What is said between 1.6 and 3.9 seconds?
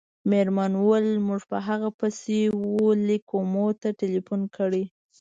هغه پسې وه لېک کومو ته